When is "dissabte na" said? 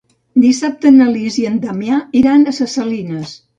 0.45-1.09